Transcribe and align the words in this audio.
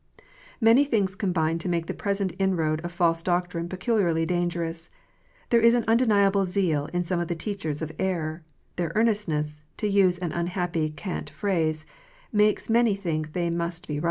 Many 0.59 0.83
things 0.83 1.13
combine 1.15 1.59
to 1.59 1.69
make 1.69 1.85
the 1.85 1.93
present 1.93 2.33
inroad 2.39 2.81
of 2.83 2.91
false 2.91 3.21
doctrine 3.21 3.69
peculiarly 3.69 4.25
dangerous. 4.25 4.89
There 5.51 5.61
is 5.61 5.75
an 5.75 5.83
undeniable 5.87 6.43
zeal 6.43 6.87
in 6.91 7.03
some 7.03 7.19
of 7.19 7.27
the 7.27 7.35
teachers 7.35 7.83
of 7.83 7.91
error: 7.99 8.41
their" 8.77 8.91
earnestness" 8.95 9.61
(to 9.77 9.87
use 9.87 10.17
an 10.17 10.31
unhappy 10.31 10.89
cant 10.89 11.29
phrase) 11.29 11.85
makes 12.31 12.67
many 12.67 12.95
think 12.95 13.33
they 13.33 13.51
must 13.51 13.87
be 13.87 13.99
right. 13.99 13.99